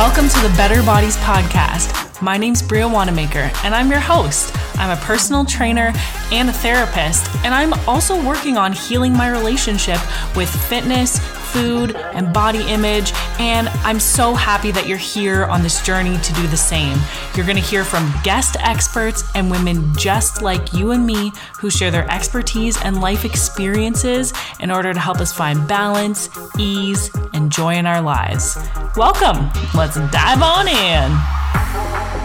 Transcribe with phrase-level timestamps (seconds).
[0.00, 2.22] Welcome to the Better Bodies Podcast.
[2.22, 4.50] My name's Bria Wannamaker, and I'm your host.
[4.78, 5.92] I'm a personal trainer
[6.32, 9.98] and a therapist, and I'm also working on healing my relationship
[10.34, 11.18] with fitness,
[11.52, 13.12] food, and body image.
[13.38, 16.98] And I'm so happy that you're here on this journey to do the same.
[17.34, 21.70] You're going to hear from guest experts and women just like you and me who
[21.70, 27.50] share their expertise and life experiences in order to help us find balance, ease, and
[27.50, 28.56] joy in our lives.
[28.96, 29.50] Welcome.
[29.74, 32.19] Let's dive on in.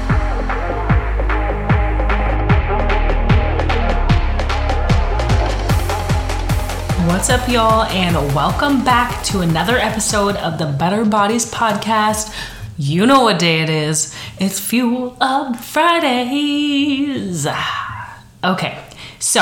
[7.16, 12.36] What's up, y'all, and welcome back to another episode of the Better Bodies Podcast.
[12.78, 14.14] You know what day it is.
[14.38, 17.48] It's Fuel Up Fridays.
[18.44, 18.84] Okay,
[19.20, 19.40] so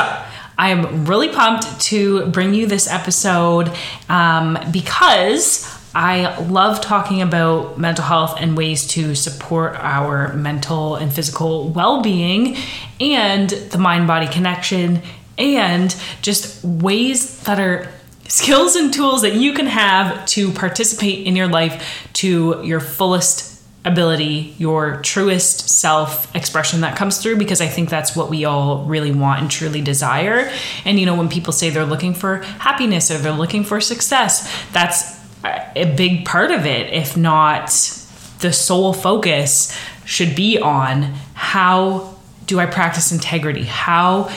[0.55, 3.71] I am really pumped to bring you this episode
[4.07, 11.11] um, because I love talking about mental health and ways to support our mental and
[11.11, 12.55] physical well being
[12.99, 15.01] and the mind body connection
[15.37, 17.89] and just ways that are
[18.27, 23.53] skills and tools that you can have to participate in your life to your fullest
[23.85, 28.85] ability, your truest self expression that comes through because I think that's what we all
[28.85, 30.51] really want and truly desire.
[30.85, 34.49] And you know, when people say they're looking for happiness or they're looking for success,
[34.71, 37.67] that's a big part of it, if not
[38.39, 43.63] the sole focus should be on how do I practice integrity?
[43.63, 44.29] How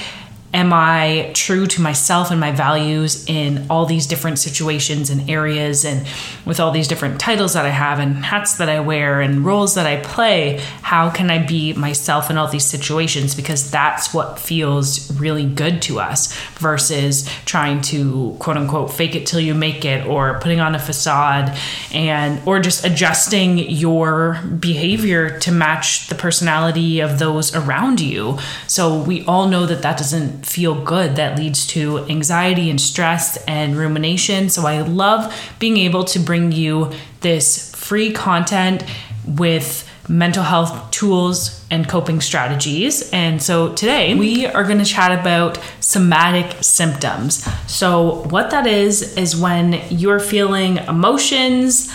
[0.56, 5.84] am I true to myself and my values in all these different situations and areas
[5.84, 6.06] and
[6.46, 9.74] with all these different titles that I have and hats that I wear and roles
[9.74, 10.58] that I play?
[10.80, 13.34] How can I be myself in all these situations?
[13.34, 19.26] Because that's what feels really good to us versus trying to quote unquote fake it
[19.26, 21.54] till you make it or putting on a facade
[21.92, 28.38] and or just adjusting your behavior to match the personality of those around you.
[28.66, 33.36] So we all know that that doesn't feel good that leads to anxiety and stress
[33.48, 34.48] and rumination.
[34.48, 38.84] So I love being able to bring you this free content
[39.26, 43.10] with mental health tools and coping strategies.
[43.10, 47.44] And so today we are going to chat about somatic symptoms.
[47.66, 51.92] So, what that is, is when you're feeling emotions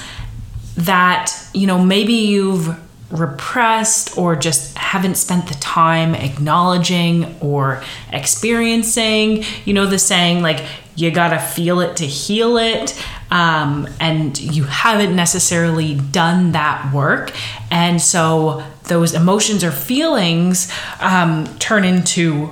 [0.75, 2.78] that, you know, maybe you've
[3.11, 9.44] repressed or just haven't spent the time acknowledging or experiencing.
[9.66, 13.01] You know, the saying, like, you gotta feel it to heal it.
[13.31, 17.31] Um, and you haven't necessarily done that work.
[17.69, 22.51] And so those emotions or feelings um, turn into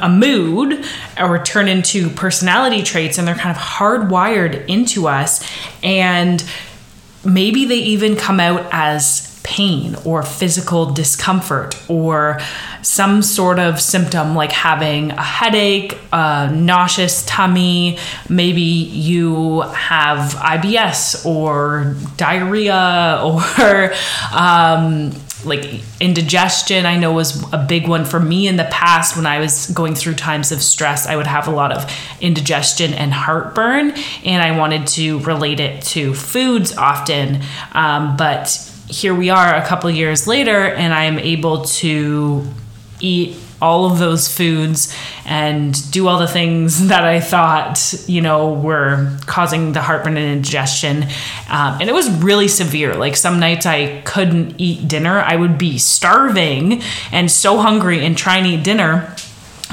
[0.00, 0.84] a mood
[1.20, 5.46] or turn into personality traits and they're kind of hardwired into us
[5.82, 6.42] and
[7.24, 12.40] maybe they even come out as pain or physical discomfort or
[12.82, 17.96] some sort of symptom like having a headache, a nauseous tummy,
[18.28, 23.20] maybe you have IBS or diarrhea
[23.60, 23.92] or
[24.36, 25.12] um,
[25.44, 29.38] like indigestion i know was a big one for me in the past when i
[29.38, 31.06] was going through times of stress.
[31.06, 31.90] I would have a lot of
[32.20, 33.92] indigestion and heartburn
[34.24, 37.42] and i wanted to relate it to foods often
[37.72, 42.46] um, but here we are a couple years later, and I'm able to
[43.00, 48.52] eat all of those foods and do all the things that I thought, you know,
[48.52, 51.04] were causing the heartburn and indigestion.
[51.48, 52.94] Um, and it was really severe.
[52.94, 55.20] Like some nights I couldn't eat dinner.
[55.20, 56.82] I would be starving
[57.12, 59.14] and so hungry and trying to eat dinner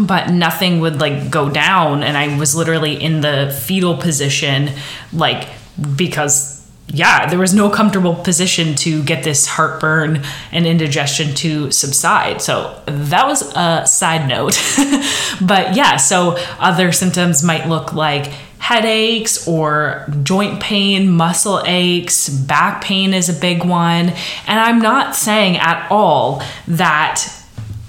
[0.01, 4.71] but nothing would like go down and i was literally in the fetal position
[5.11, 5.47] like
[5.95, 12.41] because yeah, there was no comfortable position to get this heartburn and indigestion to subside.
[12.41, 14.53] So that was a side note.
[15.41, 18.27] but yeah, so other symptoms might look like
[18.59, 24.09] headaches or joint pain, muscle aches, back pain is a big one.
[24.47, 27.42] And I'm not saying at all that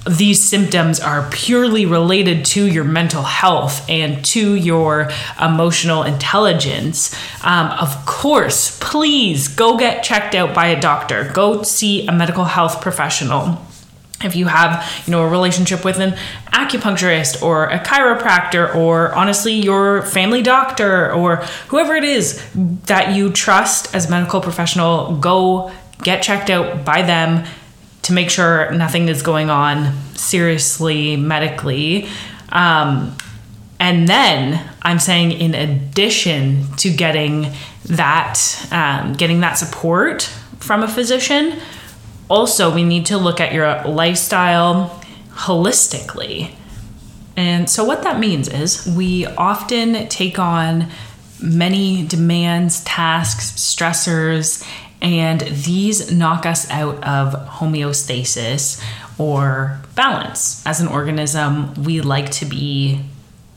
[0.06, 5.10] these symptoms are purely related to your mental health and to your
[5.40, 11.30] emotional intelligence, um, of course, please go get checked out by a doctor.
[11.32, 13.62] Go see a medical health professional.
[14.22, 16.16] If you have, you know, a relationship with an
[16.52, 21.36] acupuncturist or a chiropractor or honestly your family doctor or
[21.68, 22.42] whoever it is
[22.86, 25.72] that you trust as a medical professional, go
[26.02, 27.46] get checked out by them
[28.04, 32.08] to make sure nothing is going on seriously medically.
[32.50, 33.16] Um,
[33.80, 37.52] and then I'm saying, in addition to getting
[37.86, 40.22] that, um, getting that support
[40.58, 41.58] from a physician.
[42.30, 45.02] Also, we need to look at your lifestyle
[45.32, 46.54] holistically.
[47.36, 50.88] And so, what that means is we often take on
[51.42, 54.66] many demands, tasks, stressors,
[55.04, 58.82] and these knock us out of homeostasis
[59.18, 60.66] or balance.
[60.66, 63.00] As an organism, we like to be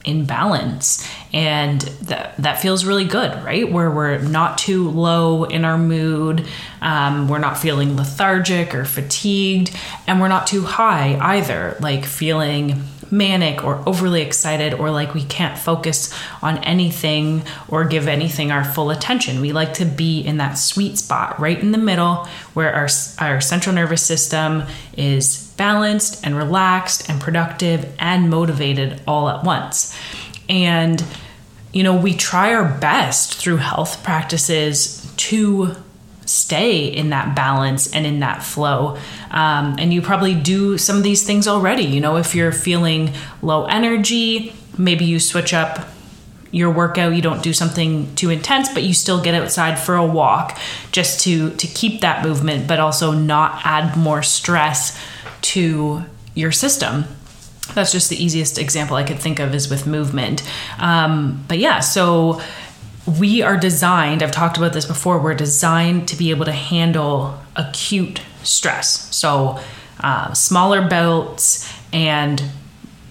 [0.03, 5.65] in balance and that that feels really good right where we're not too low in
[5.65, 6.47] our mood
[6.81, 9.75] um, we're not feeling lethargic or fatigued
[10.07, 12.81] and we're not too high either like feeling
[13.11, 18.63] manic or overly excited or like we can't focus on anything or give anything our
[18.63, 19.41] full attention.
[19.41, 22.87] We like to be in that sweet spot right in the middle where our,
[23.19, 24.63] our central nervous system
[24.95, 29.97] is balanced and relaxed and productive and motivated all at once.
[30.49, 31.03] And
[31.73, 35.75] you know, we try our best through health practices to
[36.27, 38.97] stay in that balance and in that flow.
[39.31, 41.83] Um, and you probably do some of these things already.
[41.83, 45.87] You know, if you're feeling low energy, maybe you switch up
[46.51, 50.05] your workout you don't do something too intense but you still get outside for a
[50.05, 50.57] walk
[50.91, 54.97] just to to keep that movement but also not add more stress
[55.41, 56.03] to
[56.35, 57.03] your system
[57.73, 60.41] that's just the easiest example i could think of is with movement
[60.79, 62.41] um, but yeah so
[63.07, 67.39] we are designed, I've talked about this before, we're designed to be able to handle
[67.55, 69.15] acute stress.
[69.15, 69.59] So,
[69.99, 72.43] uh, smaller belts and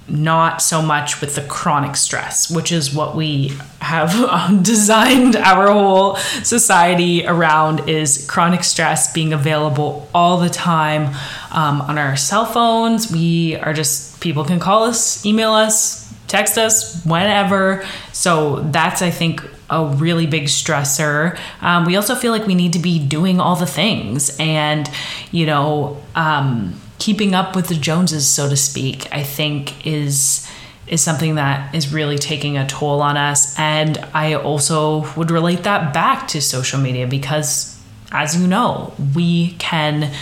[0.09, 5.73] not so much with the chronic stress, which is what we have um, designed our
[5.73, 11.15] whole society around is chronic stress being available all the time
[11.51, 13.11] um, on our cell phones.
[13.11, 17.85] We are just, people can call us, email us, text us whenever.
[18.13, 21.39] So that's, I think, a really big stressor.
[21.61, 24.89] Um, we also feel like we need to be doing all the things and,
[25.33, 30.49] you know, um, keeping up with the Joneses, so to speak, I think is
[30.87, 33.59] is something that is really taking a toll on us.
[33.59, 37.77] And I also would relate that back to social media because,
[38.13, 40.15] as you know, we can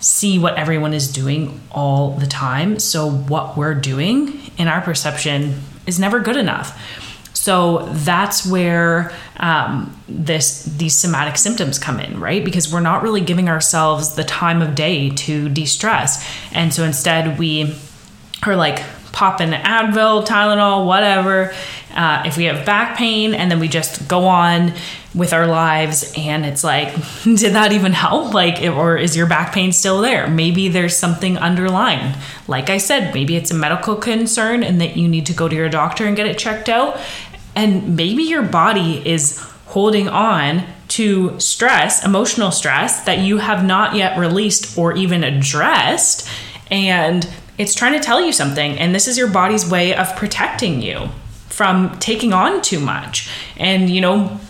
[0.00, 2.78] see what everyone is doing all the time.
[2.78, 6.78] So, what we're doing in our perception is never good enough.
[7.42, 12.44] So that's where um, this these somatic symptoms come in, right?
[12.44, 17.40] Because we're not really giving ourselves the time of day to de-stress, and so instead
[17.40, 17.74] we
[18.46, 21.52] are like popping Advil, Tylenol, whatever.
[21.92, 24.72] Uh, if we have back pain, and then we just go on
[25.12, 28.32] with our lives, and it's like, did that even help?
[28.32, 30.28] Like, or is your back pain still there?
[30.28, 32.14] Maybe there's something underlying.
[32.46, 35.56] Like I said, maybe it's a medical concern, and that you need to go to
[35.56, 37.00] your doctor and get it checked out.
[37.54, 43.96] And maybe your body is holding on to stress, emotional stress that you have not
[43.96, 46.28] yet released or even addressed.
[46.70, 47.28] And
[47.58, 48.78] it's trying to tell you something.
[48.78, 51.08] And this is your body's way of protecting you
[51.48, 54.40] from taking on too much and, you know,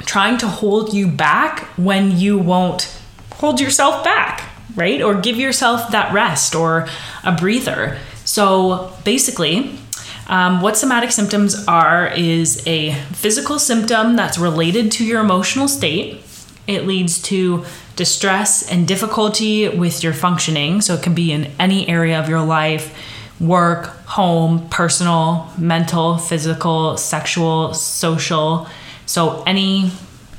[0.00, 2.96] trying to hold you back when you won't
[3.34, 5.02] hold yourself back, right?
[5.02, 6.88] Or give yourself that rest or
[7.22, 7.98] a breather.
[8.24, 9.78] So basically,
[10.26, 16.22] um, what somatic symptoms are is a physical symptom that's related to your emotional state.
[16.66, 17.64] It leads to
[17.96, 20.80] distress and difficulty with your functioning.
[20.80, 26.96] So it can be in any area of your life work, home, personal, mental, physical,
[26.96, 28.68] sexual, social.
[29.06, 29.90] So any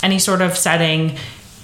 [0.01, 1.17] any sort of setting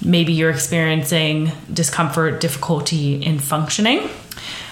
[0.04, 4.08] maybe you're experiencing discomfort, difficulty in functioning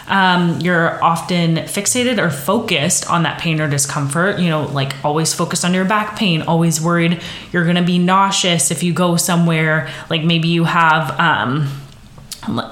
[0.09, 5.33] um, you're often fixated or focused on that pain or discomfort, you know, like always
[5.33, 9.17] focused on your back pain, always worried you're going to be nauseous if you go
[9.17, 11.69] somewhere, like maybe you have um,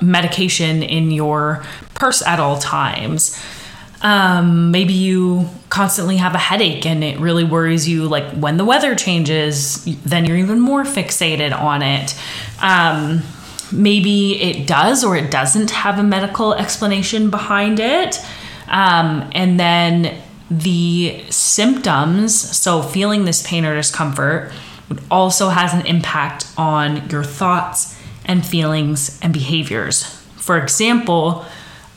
[0.02, 3.40] medication in your purse at all times.
[4.00, 8.64] Um, maybe you constantly have a headache and it really worries you like when the
[8.64, 12.16] weather changes then you're even more fixated on it
[12.62, 13.22] um,
[13.72, 18.20] maybe it does or it doesn't have a medical explanation behind it.
[18.68, 20.20] Um, and then
[20.50, 24.52] the symptoms, so feeling this pain or discomfort,
[25.10, 30.04] also has an impact on your thoughts and feelings and behaviors.
[30.36, 31.44] For example,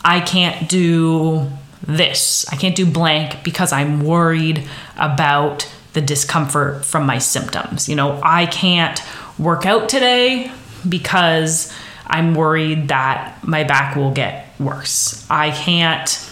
[0.03, 1.49] I can't do
[1.85, 7.89] this, I can't do blank because I'm worried about the discomfort from my symptoms.
[7.89, 9.01] You know, I can't
[9.37, 10.51] work out today
[10.87, 11.73] because
[12.07, 15.25] I'm worried that my back will get worse.
[15.29, 16.29] I can't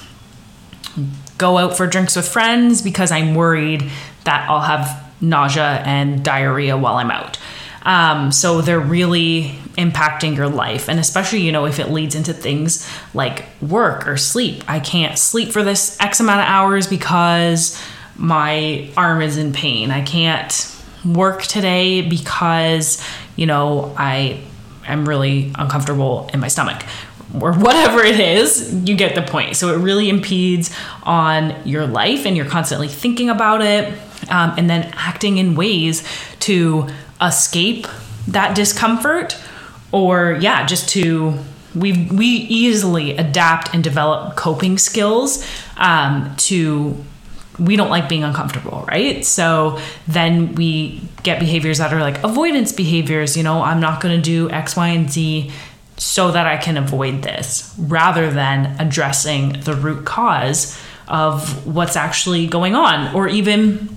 [1.37, 3.89] go out for drinks with friends because I'm worried
[4.25, 7.37] that I'll have nausea and diarrhea while I'm out.
[7.83, 10.89] Um, so they're really impacting your life.
[10.89, 14.63] And especially, you know, if it leads into things like work or sleep.
[14.67, 17.81] I can't sleep for this X amount of hours because
[18.17, 19.91] my arm is in pain.
[19.91, 20.75] I can't
[21.05, 23.01] work today because,
[23.39, 24.41] you know, I
[24.85, 26.83] am really uncomfortable in my stomach
[27.39, 29.55] or whatever it is, you get the point.
[29.55, 33.93] So it really impedes on your life and you're constantly thinking about it
[34.29, 36.05] um, and then acting in ways
[36.39, 36.89] to
[37.21, 37.87] escape
[38.27, 39.37] that discomfort
[39.91, 41.37] or, yeah, just to.
[41.75, 46.97] We, we easily adapt and develop coping skills um, to
[47.59, 49.25] we don't like being uncomfortable, right?
[49.25, 53.35] So then we get behaviors that are like avoidance behaviors.
[53.35, 55.51] You know, I'm not going to do X, Y, and Z
[55.97, 62.47] so that I can avoid this rather than addressing the root cause of what's actually
[62.47, 63.89] going on or even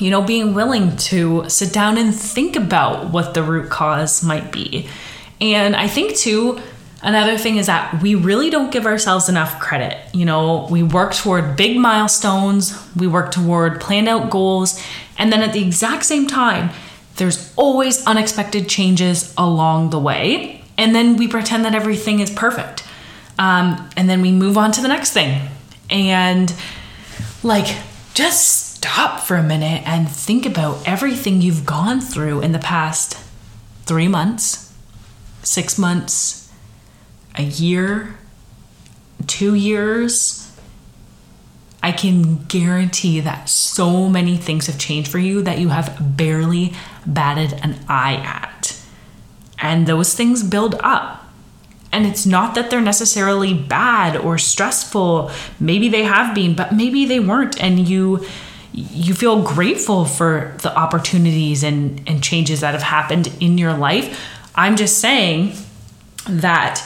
[0.00, 4.50] you know being willing to sit down and think about what the root cause might
[4.50, 4.88] be.
[5.40, 6.60] And I think too
[7.04, 9.96] another thing is that we really don't give ourselves enough credit.
[10.12, 14.82] You know, we work toward big milestones, we work toward planned out goals,
[15.18, 16.70] and then at the exact same time
[17.16, 22.84] there's always unexpected changes along the way and then we pretend that everything is perfect.
[23.38, 25.48] Um, and then we move on to the next thing.
[25.90, 26.52] And
[27.42, 27.76] like,
[28.14, 33.18] just stop for a minute and think about everything you've gone through in the past
[33.84, 34.72] three months,
[35.42, 36.43] six months,
[37.34, 38.16] a year,
[39.26, 40.40] two years.
[41.82, 46.72] I can guarantee that so many things have changed for you that you have barely
[47.06, 48.80] batted an eye at.
[49.58, 51.24] And those things build up.
[51.92, 55.30] And it's not that they're necessarily bad or stressful.
[55.60, 57.62] Maybe they have been, but maybe they weren't.
[57.62, 58.24] And you
[58.72, 64.20] you feel grateful for the opportunities and, and changes that have happened in your life.
[64.56, 65.52] I'm just saying
[66.28, 66.84] that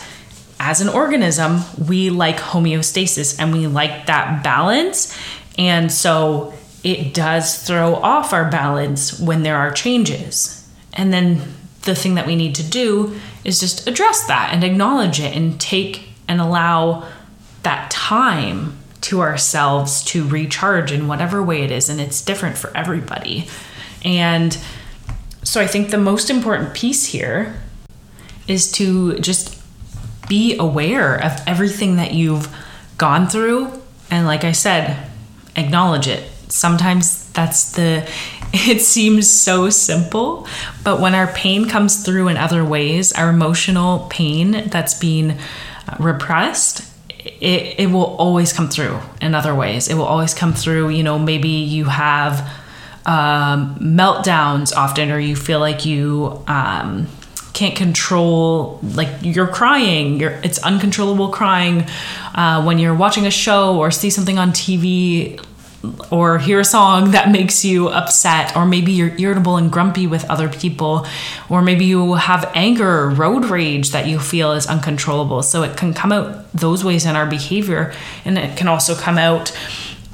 [0.61, 5.17] as an organism, we like homeostasis and we like that balance.
[5.59, 10.69] And so it does throw off our balance when there are changes.
[10.93, 11.43] And then
[11.83, 15.61] the thing that we need to do is just address that and acknowledge it and
[15.61, 17.09] take and allow
[17.63, 22.77] that time to ourselves to recharge in whatever way it is and it's different for
[22.77, 23.49] everybody
[24.05, 24.59] and
[25.43, 27.61] so i think the most important piece here
[28.49, 29.58] is to just
[30.29, 32.55] be aware of everything that you've
[32.97, 33.71] gone through
[34.11, 35.07] and like i said
[35.57, 38.09] acknowledge it sometimes that's the
[38.53, 40.47] it seems so simple,
[40.83, 45.97] but when our pain comes through in other ways, our emotional pain that's being uh,
[45.99, 46.83] repressed,
[47.19, 49.89] it, it will always come through in other ways.
[49.89, 52.41] It will always come through, you know, maybe you have
[53.05, 57.07] um, meltdowns often, or you feel like you um,
[57.53, 61.87] can't control, like you're crying, you're, it's uncontrollable crying
[62.35, 65.43] uh, when you're watching a show or see something on TV
[66.11, 70.29] or hear a song that makes you upset, or maybe you're irritable and grumpy with
[70.29, 71.07] other people,
[71.49, 75.43] or maybe you have anger road rage that you feel is uncontrollable.
[75.43, 79.19] So it can come out those ways in our behavior, and it can also come
[79.19, 79.57] out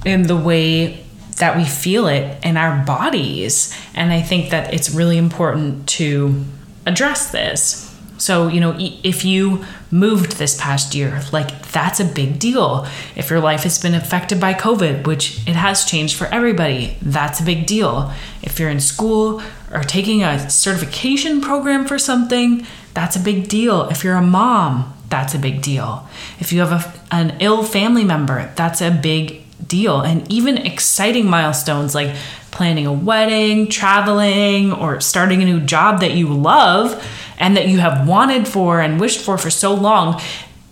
[0.04, 1.02] in the way
[1.38, 3.74] that we feel it in our bodies.
[3.94, 6.44] And I think that it's really important to
[6.86, 7.90] address this.
[8.16, 12.86] So, you know, if you moved this past year, like that's a big deal.
[13.16, 17.40] If your life has been affected by COVID, which it has changed for everybody, that's
[17.40, 18.12] a big deal.
[18.42, 23.88] If you're in school or taking a certification program for something, that's a big deal.
[23.88, 26.08] If you're a mom, that's a big deal.
[26.38, 30.00] If you have a, an ill family member, that's a big deal.
[30.00, 32.14] And even exciting milestones like
[32.50, 37.04] planning a wedding, traveling, or starting a new job that you love
[37.38, 40.20] and that you have wanted for and wished for for so long,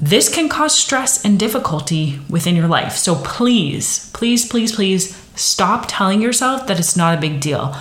[0.00, 2.92] this can cause stress and difficulty within your life.
[2.96, 7.76] So please, please, please, please stop telling yourself that it's not a big deal.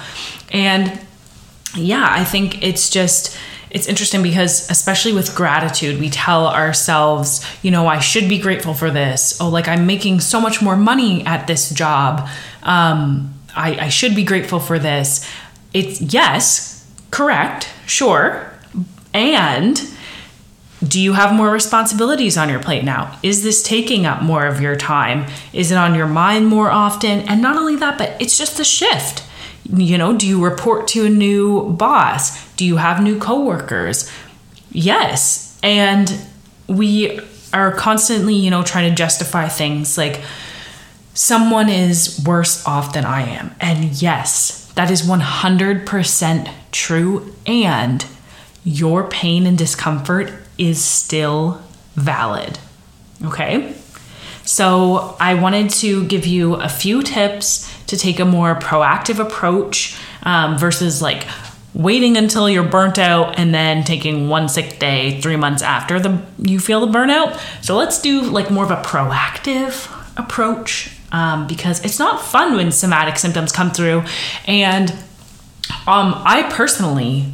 [0.51, 1.00] And
[1.75, 3.38] yeah, I think it's just
[3.72, 8.74] it's interesting because especially with gratitude we tell ourselves you know i should be grateful
[8.74, 12.28] for this oh like i'm making so much more money at this job
[12.63, 15.28] um, I, I should be grateful for this
[15.74, 18.51] it's yes correct sure
[19.13, 19.82] and
[20.84, 23.20] do you have more responsibilities on your plate now?
[23.22, 25.28] Is this taking up more of your time?
[25.54, 27.20] Is it on your mind more often?
[27.30, 29.24] And not only that, but it's just a shift.
[29.63, 32.51] You know, do you report to a new boss?
[32.56, 34.12] Do you have new coworkers?
[34.72, 35.60] Yes.
[35.63, 36.13] And
[36.68, 37.20] we
[37.53, 40.22] are constantly, you know, trying to justify things like
[41.13, 43.53] someone is worse off than I am.
[43.60, 47.36] And yes, that is 100% true.
[47.46, 48.06] And
[48.63, 51.62] your pain and discomfort is still
[51.96, 52.60] valid.
[53.24, 53.75] Okay?
[54.44, 59.98] So, I wanted to give you a few tips to take a more proactive approach
[60.24, 61.27] um, versus like
[61.74, 66.21] waiting until you're burnt out and then taking one sick day three months after the
[66.38, 67.38] you feel the burnout.
[67.62, 72.71] So let's do like more of a proactive approach um, because it's not fun when
[72.71, 74.05] somatic symptoms come through,
[74.48, 74.89] and
[75.86, 77.25] um, I personally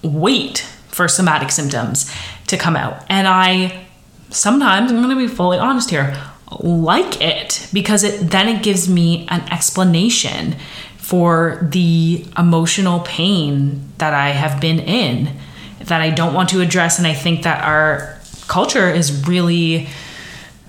[0.00, 2.14] wait for somatic symptoms
[2.46, 3.84] to come out, and I
[4.30, 6.16] sometimes I'm going to be fully honest here
[6.60, 10.56] like it because it then it gives me an explanation
[10.98, 15.36] for the emotional pain that I have been in
[15.80, 16.98] that I don't want to address.
[16.98, 19.88] And I think that our culture is really,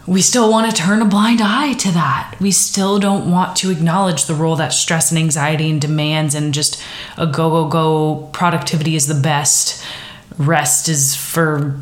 [0.08, 2.36] we still want to turn a blind eye to that.
[2.40, 6.54] We still don't want to acknowledge the role that stress and anxiety and demands and
[6.54, 6.82] just
[7.18, 9.86] a go, go, go, productivity is the best,
[10.38, 11.80] rest is for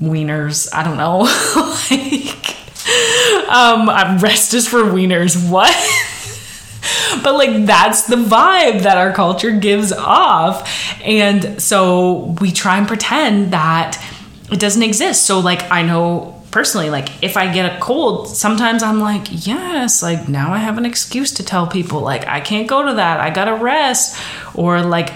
[0.00, 0.68] wieners.
[0.72, 1.20] I don't know.
[1.90, 2.51] like,
[3.52, 5.50] um, rest is for wieners.
[5.50, 5.72] What?
[7.22, 10.68] but like that's the vibe that our culture gives off.
[11.04, 14.02] And so we try and pretend that
[14.50, 15.26] it doesn't exist.
[15.26, 20.02] So like I know personally like if I get a cold, sometimes I'm like, yes,
[20.02, 23.20] like now I have an excuse to tell people like I can't go to that.
[23.20, 24.20] I got to rest
[24.54, 25.12] or like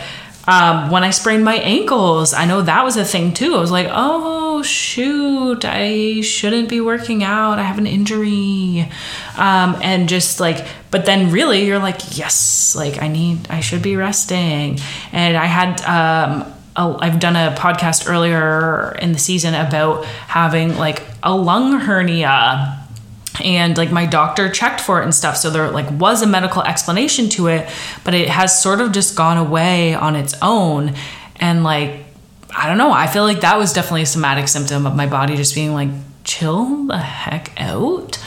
[0.48, 3.56] um, when I sprained my ankles, I know that was a thing too.
[3.56, 7.58] I was like, oh shoot, I shouldn't be working out.
[7.58, 8.88] I have an injury.
[9.36, 13.82] Um, and just like, but then really you're like, yes, like I need, I should
[13.82, 14.78] be resting.
[15.12, 20.76] And I had, um, a, I've done a podcast earlier in the season about having
[20.76, 22.86] like a lung hernia
[23.44, 26.62] and like my doctor checked for it and stuff so there like was a medical
[26.62, 27.68] explanation to it
[28.04, 30.94] but it has sort of just gone away on its own
[31.36, 32.05] and like
[32.56, 32.90] i don't know.
[32.90, 35.90] I feel like that was definitely a somatic symptom of my body just being like
[36.24, 38.18] chill the heck out.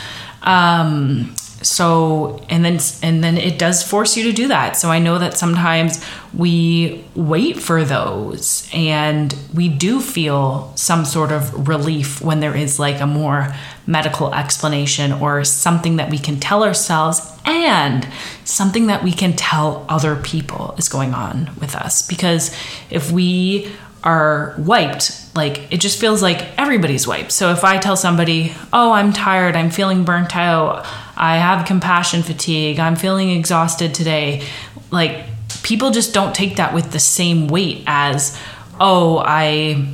[0.44, 4.78] Um so and then and then it does force you to do that.
[4.78, 11.32] So i know that sometimes we wait for those and we do feel some sort
[11.32, 13.54] of relief when there is like a more
[13.88, 18.08] medical explanation or something that we can tell ourselves and
[18.46, 22.08] something that we can tell other people is going on with us.
[22.08, 22.56] Because
[22.92, 23.72] if we
[24.03, 28.93] are wiped like it just feels like everybody's wiped so if i tell somebody oh
[28.93, 30.85] i'm tired i'm feeling burnt out
[31.19, 34.41] I have compassion fatigue, I'm feeling exhausted today.
[34.89, 35.25] Like,
[35.63, 38.39] people just don't take that with the same weight as,
[38.79, 39.85] oh, I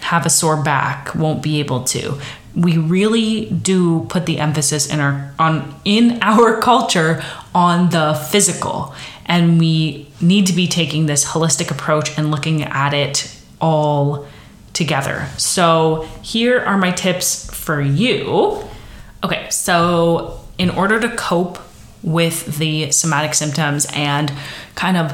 [0.00, 2.18] have a sore back, won't be able to.
[2.56, 7.22] We really do put the emphasis in our on in our culture
[7.54, 12.92] on the physical and we need to be taking this holistic approach and looking at
[12.92, 14.26] it all
[14.74, 15.28] together.
[15.38, 18.62] So, here are my tips for you.
[19.24, 21.58] Okay, so in order to cope
[22.02, 24.32] with the somatic symptoms and
[24.74, 25.12] kind of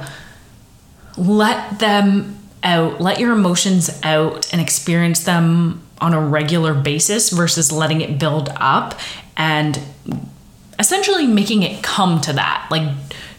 [1.17, 7.71] let them out, let your emotions out and experience them on a regular basis versus
[7.71, 8.99] letting it build up
[9.37, 9.79] and
[10.79, 12.67] essentially making it come to that.
[12.71, 12.95] Like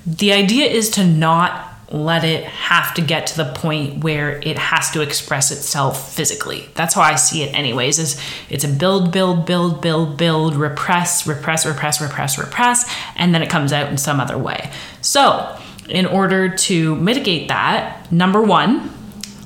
[0.05, 4.57] the idea is to not let it have to get to the point where it
[4.57, 6.69] has to express itself physically.
[6.75, 11.25] That's how I see it anyways is it's a build build build build build repress
[11.25, 14.71] repress repress repress repress and then it comes out in some other way.
[15.01, 18.91] So, in order to mitigate that, number 1,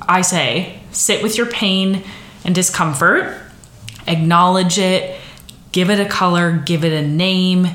[0.01, 2.03] I say sit with your pain
[2.43, 3.37] and discomfort,
[4.05, 5.17] acknowledge it,
[5.71, 7.67] give it a color, give it a name,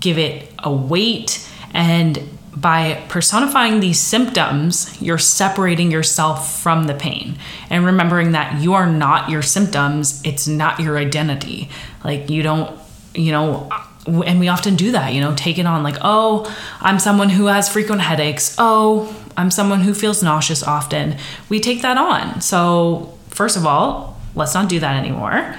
[0.00, 7.36] give it a weight and by personifying these symptoms, you're separating yourself from the pain
[7.68, 11.68] and remembering that you are not your symptoms, it's not your identity.
[12.02, 12.78] Like, you don't,
[13.14, 13.70] you know,
[14.06, 17.46] and we often do that, you know, take it on like, oh, I'm someone who
[17.46, 18.54] has frequent headaches.
[18.58, 21.16] Oh, I'm someone who feels nauseous often.
[21.50, 22.40] We take that on.
[22.40, 25.56] So, first of all, let's not do that anymore.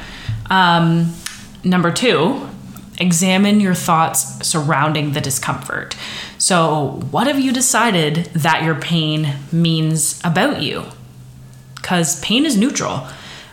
[0.50, 1.14] Um,
[1.64, 2.48] number two,
[3.00, 5.96] examine your thoughts surrounding the discomfort.
[6.38, 10.86] So, what have you decided that your pain means about you?
[11.76, 13.08] Because pain is neutral.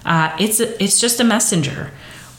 [0.04, 1.92] Uh, it's a, it's just a messenger.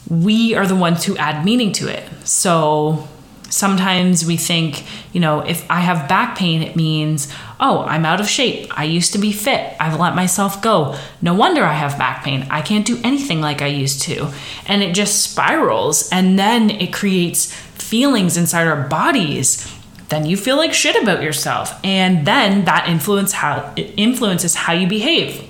[0.09, 2.07] We are the ones who add meaning to it.
[2.27, 3.07] So
[3.49, 8.19] sometimes we think, you know, if I have back pain, it means, oh, I'm out
[8.19, 8.77] of shape.
[8.77, 9.75] I used to be fit.
[9.79, 10.95] I've let myself go.
[11.21, 12.45] No wonder I have back pain.
[12.51, 14.31] I can't do anything like I used to.
[14.67, 16.09] And it just spirals.
[16.11, 19.71] And then it creates feelings inside our bodies
[20.09, 24.73] then you feel like shit about yourself and then that influence how it influences how
[24.73, 25.43] you behave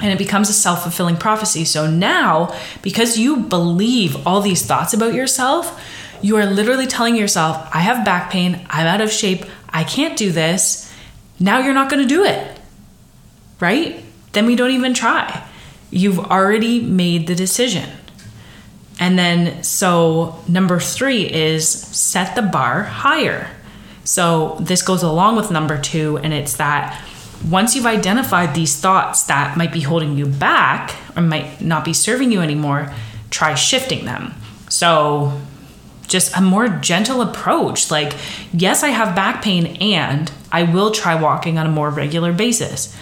[0.00, 1.64] and it becomes a self fulfilling prophecy.
[1.64, 5.80] So now, because you believe all these thoughts about yourself,
[6.22, 10.16] you are literally telling yourself, I have back pain, I'm out of shape, I can't
[10.16, 10.92] do this.
[11.38, 12.58] Now you're not going to do it.
[13.58, 14.02] Right?
[14.32, 15.46] Then we don't even try.
[15.90, 17.88] You've already made the decision.
[18.98, 23.50] And then, so number three is set the bar higher.
[24.04, 27.02] So this goes along with number two, and it's that
[27.48, 31.92] once you've identified these thoughts that might be holding you back or might not be
[31.92, 32.92] serving you anymore,
[33.30, 34.34] try shifting them.
[34.68, 35.40] So,
[36.06, 37.90] just a more gentle approach.
[37.90, 38.14] Like,
[38.52, 42.96] yes, I have back pain and I will try walking on a more regular basis.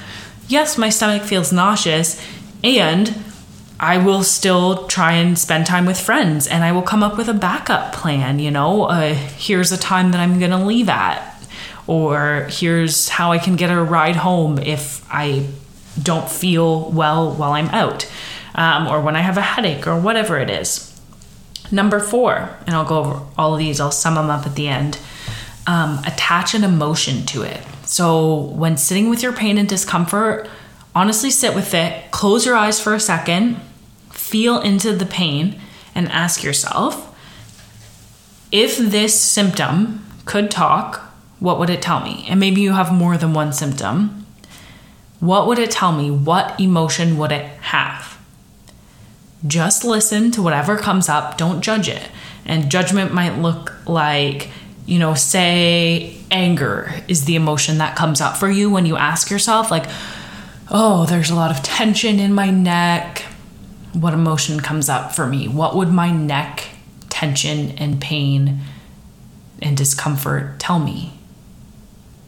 [0.46, 2.22] Yes, my stomach feels nauseous
[2.62, 3.08] and
[3.80, 7.28] I will still try and spend time with friends and I will come up with
[7.28, 8.38] a backup plan.
[8.38, 11.28] You know, uh, here's a time that I'm going to leave at
[11.88, 15.46] or here's how I can get a ride home if I
[16.00, 18.08] don't feel well while I'm out,
[18.54, 20.84] um, or when I have a headache, or whatever it is.
[21.72, 24.68] Number four, and I'll go over all of these, I'll sum them up at the
[24.68, 24.98] end.
[25.66, 27.60] Um, attach an emotion to it.
[27.84, 30.48] So when sitting with your pain and discomfort,
[30.94, 33.60] honestly sit with it, close your eyes for a second,
[34.18, 35.61] feel into the pain,
[35.94, 37.07] and ask yourself
[38.52, 41.00] if this symptom could talk,
[41.40, 42.24] what would it tell me?
[42.28, 44.26] And maybe you have more than one symptom.
[45.20, 46.11] What would it tell me?
[46.11, 48.18] What emotion would it have?
[49.46, 52.09] Just listen to whatever comes up, don't judge it.
[52.44, 54.50] And judgment might look like,
[54.87, 59.31] you know, say anger is the emotion that comes up for you when you ask
[59.31, 59.87] yourself, like,
[60.70, 63.24] oh, there's a lot of tension in my neck.
[63.98, 65.48] What emotion comes up for me?
[65.48, 66.68] What would my neck
[67.08, 68.61] tension and pain
[69.61, 71.18] and discomfort tell me?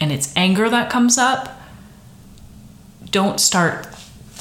[0.01, 1.61] and it's anger that comes up,
[3.11, 3.87] don't start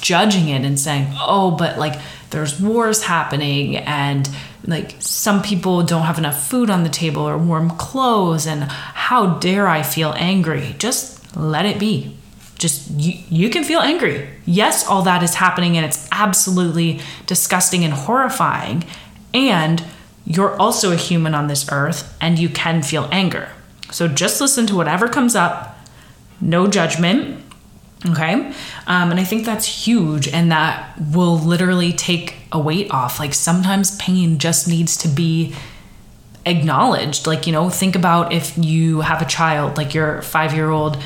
[0.00, 4.28] judging it and saying, oh, but like there's wars happening and
[4.66, 9.38] like some people don't have enough food on the table or warm clothes and how
[9.38, 10.74] dare I feel angry?
[10.78, 12.16] Just let it be.
[12.60, 14.28] Just you, you can feel angry.
[14.44, 18.84] Yes, all that is happening and it's absolutely disgusting and horrifying.
[19.32, 19.82] And
[20.26, 23.48] you're also a human on this earth and you can feel anger.
[23.90, 25.78] So just listen to whatever comes up,
[26.40, 27.42] no judgment.
[28.06, 28.52] Okay.
[28.86, 30.28] Um, and I think that's huge.
[30.28, 33.18] And that will literally take a weight off.
[33.18, 35.54] Like sometimes pain just needs to be
[36.46, 37.26] acknowledged.
[37.26, 41.02] Like, you know, think about if you have a child, like your five year old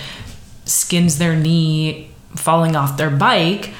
[0.64, 3.72] skins their knee falling off their bike.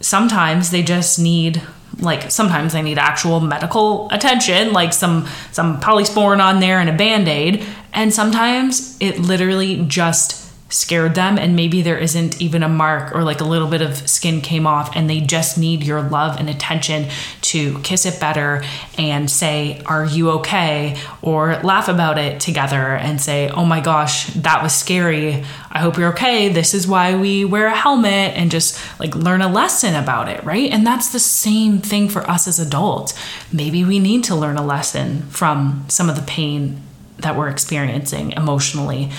[0.00, 1.62] Sometimes they just need
[1.98, 6.92] like sometimes they need actual medical attention like some some polysporin on there and a
[6.92, 10.41] band-aid and sometimes it literally just
[10.72, 14.08] scared them and maybe there isn't even a mark or like a little bit of
[14.08, 17.08] skin came off and they just need your love and attention
[17.40, 18.64] to kiss it better
[18.98, 20.96] and say are you okay?
[21.20, 25.44] or laugh about it together and say oh my gosh that was scary.
[25.70, 26.48] I hope you're okay.
[26.48, 30.42] This is why we wear a helmet and just like learn a lesson about it
[30.44, 30.70] right?
[30.70, 33.14] And that's the same thing for us as adults.
[33.52, 36.80] Maybe we need to learn a lesson from some of the pain
[37.18, 39.10] that we're experiencing emotionally.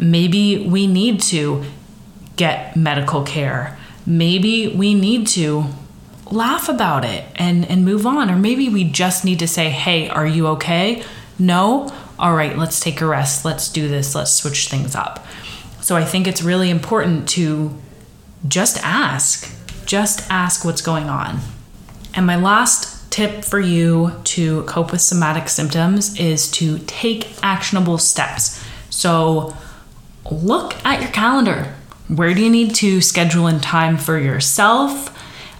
[0.00, 1.64] Maybe we need to
[2.36, 3.78] get medical care.
[4.04, 5.64] Maybe we need to
[6.30, 8.30] laugh about it and, and move on.
[8.30, 11.02] Or maybe we just need to say, hey, are you okay?
[11.38, 11.92] No?
[12.18, 13.44] All right, let's take a rest.
[13.44, 14.14] Let's do this.
[14.14, 15.26] Let's switch things up.
[15.80, 17.76] So I think it's really important to
[18.48, 19.52] just ask.
[19.86, 21.40] Just ask what's going on.
[22.14, 27.98] And my last tip for you to cope with somatic symptoms is to take actionable
[27.98, 28.62] steps.
[28.90, 29.54] So,
[30.30, 31.74] look at your calendar.
[32.08, 35.12] Where do you need to schedule in time for yourself?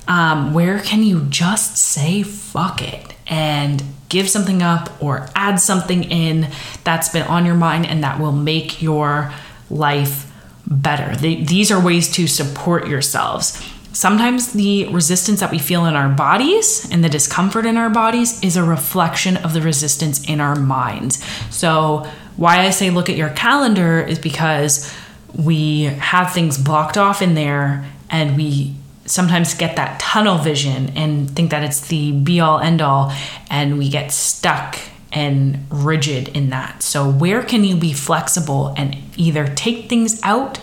[0.08, 6.04] Um, where can you just say fuck it and give something up or add something
[6.04, 6.48] in
[6.84, 9.32] that's been on your mind and that will make your
[9.68, 10.30] life
[10.66, 11.16] better?
[11.16, 13.60] These are ways to support yourselves.
[13.92, 18.42] Sometimes the resistance that we feel in our bodies and the discomfort in our bodies
[18.44, 21.24] is a reflection of the resistance in our minds.
[21.50, 24.92] So, why I say look at your calendar is because
[25.34, 31.30] we have things blocked off in there and we sometimes get that tunnel vision and
[31.30, 33.12] think that it's the be all end all
[33.50, 34.78] and we get stuck
[35.12, 36.82] and rigid in that.
[36.82, 40.58] So, where can you be flexible and either take things out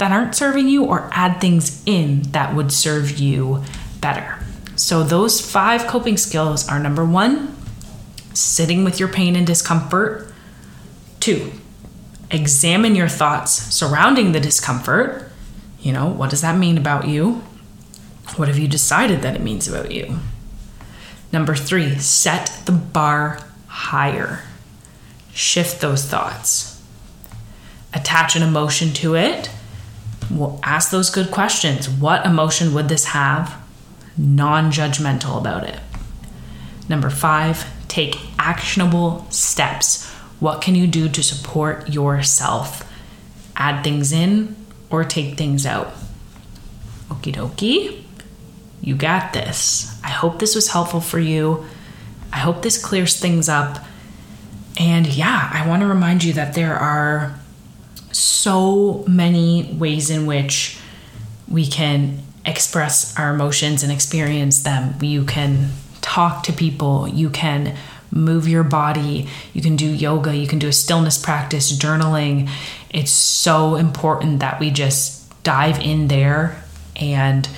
[0.00, 3.62] that aren't serving you or add things in that would serve you
[4.00, 4.38] better.
[4.74, 7.54] So, those five coping skills are number one,
[8.32, 10.29] sitting with your pain and discomfort.
[11.30, 11.52] Two,
[12.32, 15.30] examine your thoughts surrounding the discomfort.
[15.80, 17.44] You know, what does that mean about you?
[18.34, 20.18] What have you decided that it means about you?
[21.32, 23.38] Number three, set the bar
[23.68, 24.42] higher.
[25.32, 26.82] Shift those thoughts.
[27.94, 29.50] Attach an emotion to it.
[30.32, 31.88] Well, ask those good questions.
[31.88, 33.56] What emotion would this have?
[34.16, 35.78] Non judgmental about it.
[36.88, 40.09] Number five, take actionable steps.
[40.40, 42.90] What can you do to support yourself?
[43.56, 44.56] Add things in
[44.88, 45.92] or take things out.
[47.08, 48.02] Okie dokie.
[48.80, 50.00] You got this.
[50.02, 51.66] I hope this was helpful for you.
[52.32, 53.84] I hope this clears things up.
[54.78, 57.38] And yeah, I want to remind you that there are
[58.12, 60.78] so many ways in which
[61.46, 64.94] we can express our emotions and experience them.
[65.02, 67.76] You can talk to people, you can
[68.10, 72.48] move your body, you can do yoga, you can do a stillness practice, journaling.
[72.90, 76.62] It's so important that we just dive in there
[76.96, 77.48] and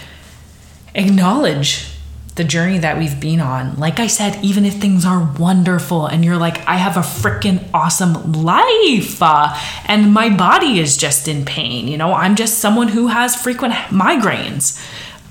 [0.95, 1.89] acknowledge
[2.35, 3.77] the journey that we've been on.
[3.77, 7.69] Like I said, even if things are wonderful and you're like, I have a freaking
[7.75, 9.55] awesome life uh,
[9.87, 13.75] and my body is just in pain, you know, I'm just someone who has frequent
[13.91, 14.83] migraines.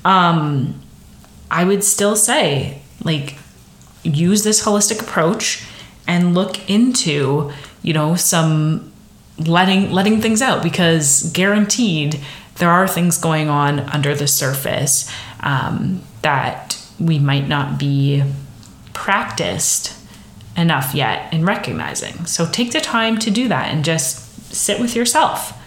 [0.06, 0.80] Um,
[1.50, 3.36] I would still say, like,
[4.04, 5.64] use this holistic approach
[6.08, 8.92] and look into, you know, some
[9.38, 12.20] letting letting things out because guaranteed
[12.56, 18.24] there are things going on under the surface um, that we might not be
[18.94, 19.98] practiced
[20.56, 22.26] enough yet in recognizing.
[22.26, 25.58] So take the time to do that and just sit with yourself.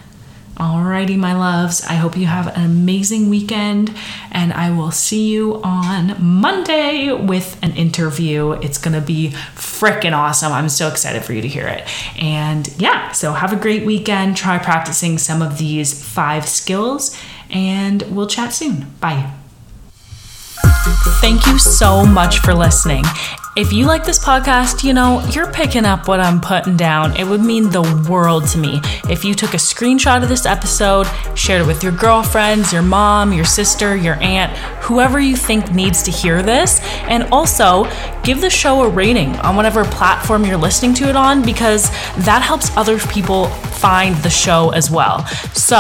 [0.56, 1.84] Alrighty, my loves.
[1.84, 3.92] I hope you have an amazing weekend,
[4.30, 8.52] and I will see you on Monday with an interview.
[8.52, 10.52] It's gonna be freaking awesome.
[10.52, 11.82] I'm so excited for you to hear it.
[12.22, 14.36] And yeah, so have a great weekend.
[14.36, 18.92] Try practicing some of these five skills, and we'll chat soon.
[19.00, 19.32] Bye.
[21.20, 23.04] Thank you so much for listening.
[23.56, 27.16] If you like this podcast, you know, you're picking up what I'm putting down.
[27.16, 31.06] It would mean the world to me if you took a screenshot of this episode,
[31.36, 34.50] shared it with your girlfriends, your mom, your sister, your aunt,
[34.82, 37.88] whoever you think needs to hear this, and also
[38.24, 41.90] give the show a rating on whatever platform you're listening to it on because
[42.24, 45.24] that helps other people find the show as well.
[45.54, 45.76] So,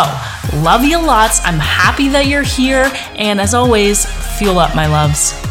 [0.62, 1.40] love you lots.
[1.44, 4.06] I'm happy that you're here, and as always,
[4.38, 5.43] fuel up, my loves.